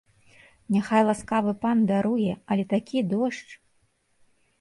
[0.75, 3.49] Няхай ласкавы пан даруе, але такі дождж.